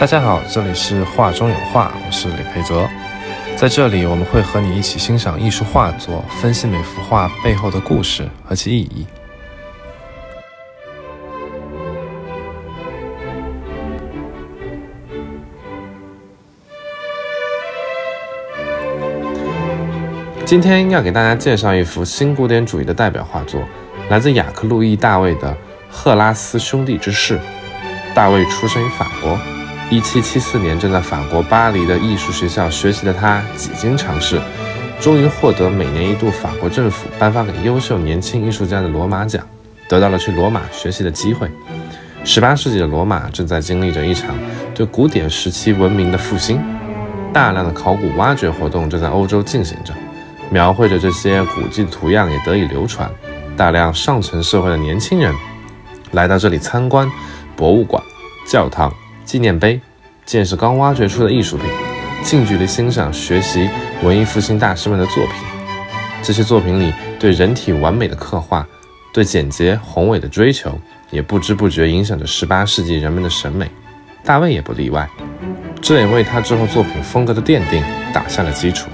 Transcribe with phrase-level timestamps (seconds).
[0.00, 2.88] 大家好，这里是画中有画，我是李培泽。
[3.54, 9.06] 在这里，我们会和你一起欣赏艺术画作，分析每幅画背后的故事和其意义。
[20.46, 23.62] 今天要给大家介绍一幅新古典主义的代表画作，
[24.08, 25.52] 来自雅克·路易·大卫的
[25.90, 27.38] 《赫拉斯兄弟之事》。
[28.14, 29.38] 大卫出生于法国
[29.90, 34.40] ，1774年正在法国巴黎的艺术学校学习的他，几经尝试，
[35.00, 39.44] 终于获得每年一度法国政府颁发给优秀年轻艺术家的罗马奖，
[39.88, 41.50] 得到了去罗马学习的机会。
[42.24, 44.36] 18世纪的罗马正在经历着一场
[44.74, 46.62] 对古典时期文明的复兴，
[47.32, 49.92] 大量的考古挖掘活动正在欧洲进行着。
[50.50, 53.10] 描绘着这些古迹的图样也得以流传，
[53.56, 55.34] 大量上层社会的年轻人
[56.10, 57.10] 来到这里参观
[57.56, 58.02] 博物馆、
[58.46, 58.92] 教堂、
[59.24, 59.80] 纪念碑，
[60.30, 61.66] 见识刚挖掘出的艺术品，
[62.22, 63.68] 近距离欣赏学习
[64.04, 65.34] 文艺复兴大师们的作品。
[66.22, 68.64] 这些作品里对人体完美的刻画，
[69.12, 73.68] 对简洁宏伟的追求，也不知不觉影响着18世纪人们的审美。
[74.22, 75.10] 大卫也不例外，
[75.82, 78.88] 这也为他之后作品风格的奠定打下了基础。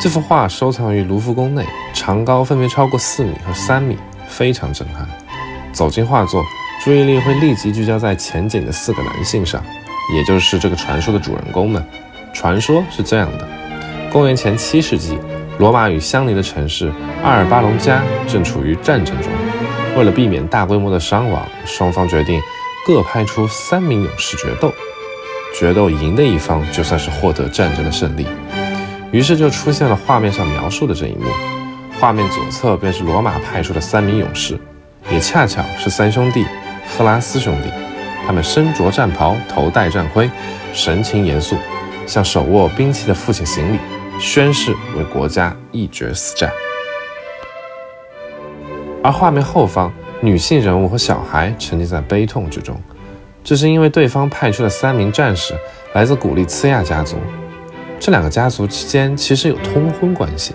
[0.00, 5.08] 这幅画收藏于卢浮宫内，长高分别超过四米和三米，非常震撼。
[5.72, 6.44] 走进画作，
[6.84, 9.60] 注意力会立即聚焦在前景的四个男性上，
[10.14, 11.84] 也就是这个传说的主人公们。
[12.32, 13.48] 传说是这样的：
[14.12, 15.18] 公元前七世纪，
[15.58, 16.92] 罗马与相邻的城市
[17.24, 19.32] 阿尔巴隆加正处于战争中。
[19.96, 22.40] 为了避免大规模的伤亡，双方决定
[22.86, 24.72] 各派出三名勇士决斗，
[25.58, 28.24] 决斗赢的一方就算是获得战争的胜利。
[29.10, 31.26] 于是就出现了画面上描述的这一幕。
[31.98, 34.58] 画面左侧便是罗马派出的三名勇士，
[35.10, 36.46] 也恰巧是三兄弟
[36.86, 37.70] 赫拉斯兄弟。
[38.26, 40.30] 他们身着战袍，头戴战盔，
[40.72, 41.56] 神情严肃，
[42.06, 43.78] 向手握兵器的父亲行礼，
[44.20, 46.52] 宣誓为国家一决死战。
[49.02, 49.90] 而画面后方，
[50.20, 52.78] 女性人物和小孩沉浸在悲痛之中，
[53.42, 55.54] 这是因为对方派出的三名战士
[55.94, 57.16] 来自古利茨亚家族。
[58.00, 60.54] 这两个家族之间其实有通婚关系，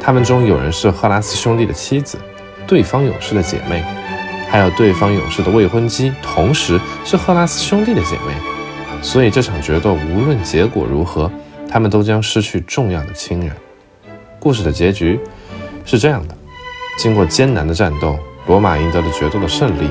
[0.00, 2.18] 他们中有人是赫拉斯兄弟的妻子，
[2.66, 3.84] 对方勇士的姐妹，
[4.48, 8.34] 还有对方勇士的未婚妻，同时是赫拉斯兄弟的姐妹。
[9.02, 11.30] 所以这场决斗无论结果如何，
[11.68, 13.50] 他们都将失去重要的亲人。
[14.38, 15.20] 故事的结局
[15.84, 16.34] 是这样的：
[16.98, 19.88] 经过艰难的战斗，罗马赢得了决斗的胜利，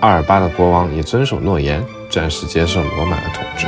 [0.00, 3.66] 阿尔巴的国王也遵守诺言，暂时接受罗马的统治。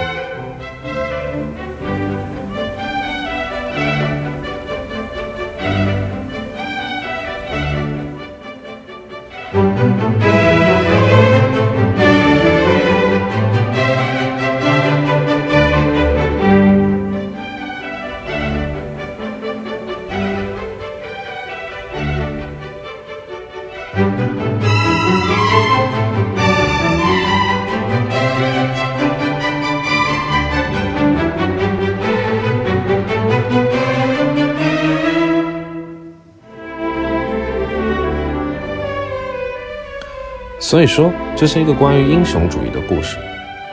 [40.59, 43.16] 所以说，这是一个关于英雄主义的故事。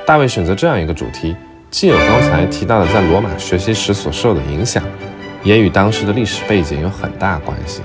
[0.05, 1.35] 大卫选择这样一个主题，
[1.71, 4.83] 既有刚才提到的在罗马学习时所受的影响，
[5.43, 7.81] 也与当时的历史背景有很大关系。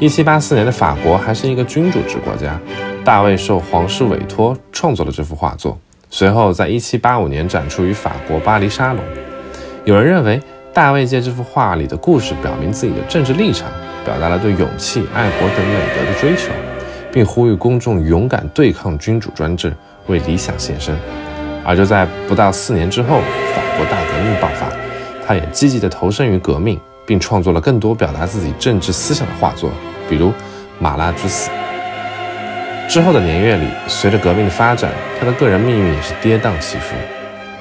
[0.00, 2.58] 一七八四年的法国还是一个君主制国家，
[3.04, 5.78] 大卫受皇室委托创作了这幅画作，
[6.08, 9.04] 随后在一七八五年展出于法国巴黎沙龙。
[9.84, 10.40] 有人认为，
[10.72, 13.68] 大卫借这幅画里的故事表明自己的政治立场，
[14.02, 16.50] 表达了对勇气、爱国等美德的追求。
[17.12, 19.74] 并呼吁公众勇敢对抗君主专制，
[20.06, 20.96] 为理想献身。
[21.64, 23.20] 而就在不到四年之后，
[23.52, 24.68] 法国大革命爆发，
[25.26, 29.68] 他也积极地投身于革命，并创作了更多表达自己政治思想的画作，
[30.08, 30.28] 比如
[30.78, 31.50] 《马拉之死》。
[32.88, 36.94] 之后的年月里，随着革命的发展，他的个人命运也是跌宕起伏。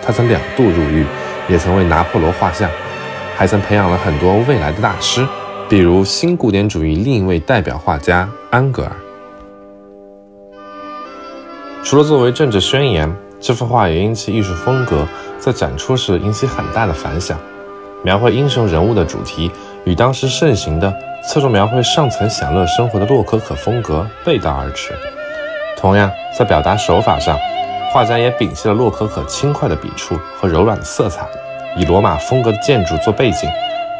[0.03, 1.03] 他曾两度入狱，
[1.47, 2.69] 也曾为拿破仑画像，
[3.35, 5.27] 还曾培养了很多未来的大师，
[5.67, 8.91] 比如新古典主义另一位代表画家安格尔。
[11.83, 15.07] 除了作为政治宣言，这幅画也因其艺术风格，
[15.39, 17.35] 在展出时引起很大的反响。
[18.03, 19.51] 描绘英雄人物的主题
[19.83, 20.93] 与当时盛行的
[21.23, 24.93] 侧重描绘上层享乐生活的洛可可风格背道而驰。
[25.75, 27.37] 同样，在表达手法上，
[27.91, 31.25] 画家也摒弃了洛可可轻快的笔触和柔软的色彩，
[31.77, 33.49] 以罗马风格的建筑做背景，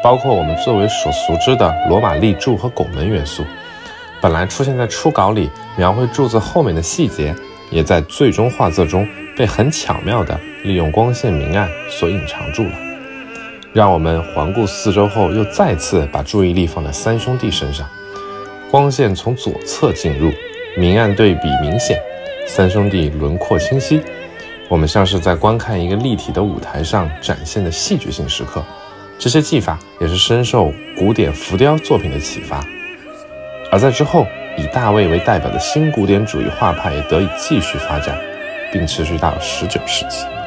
[0.02, 3.44] 包括我们最为所熟知的罗马立柱和拱门元素。
[4.22, 7.34] 本来出现在初稿里描绘柱子后面的细节，
[7.70, 9.06] 也在最终画作中
[9.36, 12.89] 被很巧妙地利用光线明暗所隐藏住了。
[13.72, 17.88] 让我们环顾四周后，又再次把注意力放在三兄弟身上。
[18.70, 20.30] 光线从左侧进入，
[20.76, 22.00] 明暗对比明显，
[22.46, 24.00] 三兄弟轮廓清晰。
[24.68, 28.64] 我们像是在观看一个立体的舞台上展现的戏剧性时刻。
[29.18, 32.64] 这些技法也是深受古典浮雕作品的启发。
[33.70, 34.26] 而在之后，
[34.56, 38.18] 以大卫为代表的新古典主义画派也得以继续发展，
[38.72, 40.39] 并持续到十九世纪。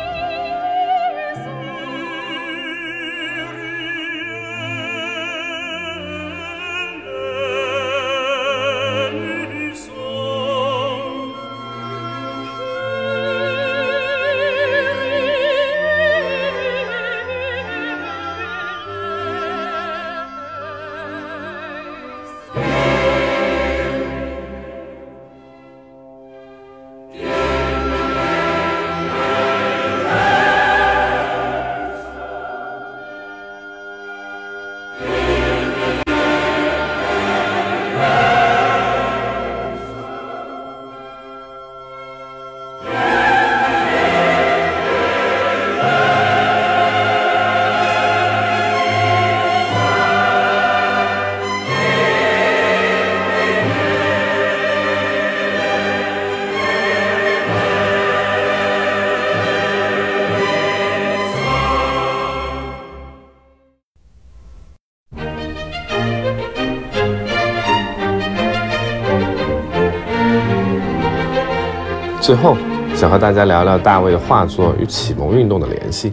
[72.23, 72.55] 最后，
[72.95, 76.09] 想和大家聊聊大卫的画作与启蒙运动的联系。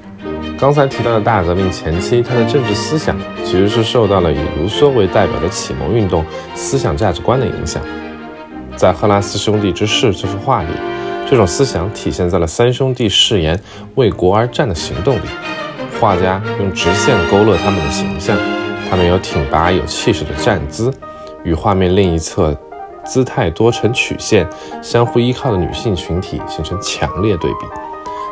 [0.59, 7.81] 刚才提到的大革命前期，他的政治思想其实是受到了以卢梭为代表的启蒙运动思想价值观的影响。
[8.75, 10.71] 在《赫拉斯兄弟之誓》这幅画里，
[11.31, 13.57] 这种思想体现在了三兄弟誓言
[13.95, 15.29] 为国而战的行动里。
[16.01, 18.37] 画家用直线勾勒他们的形象，
[18.91, 20.93] 他们有挺拔有气势的站姿，
[21.45, 22.59] 与画面另一侧。
[23.05, 24.49] 姿态多呈曲线，
[24.83, 27.67] 相互依靠的女性群体形成强烈对比。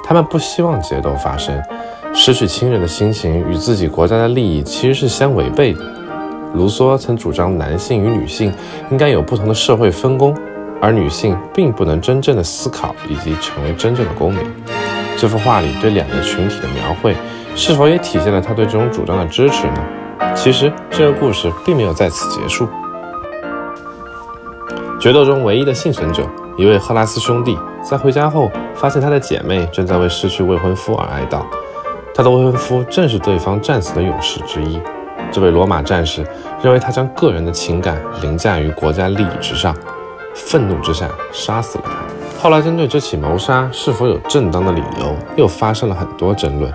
[0.05, 1.62] 他们不希望决斗发生，
[2.15, 5.81] 失去亲人的心情与自己国家的利益其实是相违背的。
[6.55, 8.50] 卢梭曾主张男性与女性
[8.91, 10.35] 应该有不同的社会分工，
[10.81, 14.41] 而女性并不能真正的思考以及成为真正的公民。
[15.19, 17.15] 这幅画里对两个群体的描绘，
[17.55, 20.35] 是否也体现了他对这种主张的支持呢？
[20.35, 22.67] 其实这个故事并没有在此结束。
[25.08, 26.22] 决斗中唯一的幸存者，
[26.58, 31.46] 一位赫拉斯兄弟，在回家后发现他的姐妹正在为失去未婚夫而哀悼。
[32.14, 34.78] 他的未婚夫正是对方战死的勇士之一。
[35.32, 36.22] 这位罗马战士
[36.62, 39.75] 认为他将个人的情感凌驾于国家利益之上，
[40.34, 42.43] 愤怒之下杀死了他。
[42.43, 46.70] 后来针对这起谋杀是否有正当的理由，又发生了很多争论。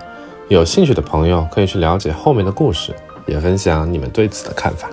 [0.47, 2.95] 有兴趣的朋友可以去了解后面的故事，
[3.27, 4.89] 也分享你们对此的看法。